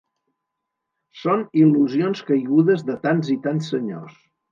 Són 1.23 1.43
il·lusions 1.63 2.23
caigudes 2.31 2.81
de 2.87 2.95
tants 3.09 3.31
i 3.35 3.37
tants 3.45 3.71
senyors 3.75 4.17